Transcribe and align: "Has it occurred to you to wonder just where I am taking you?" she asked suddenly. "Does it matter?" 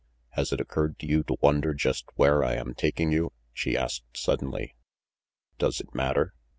"Has 0.29 0.51
it 0.51 0.59
occurred 0.59 0.97
to 0.97 1.05
you 1.07 1.21
to 1.25 1.37
wonder 1.41 1.75
just 1.75 2.07
where 2.15 2.43
I 2.43 2.55
am 2.55 2.73
taking 2.73 3.11
you?" 3.11 3.33
she 3.53 3.77
asked 3.77 4.17
suddenly. 4.17 4.73
"Does 5.59 5.79
it 5.79 5.93
matter?" 5.93 6.33